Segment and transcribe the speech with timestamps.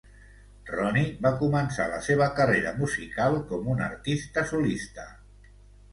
[0.69, 5.07] Ronnie va començar la seva carrera musical com un artista solista.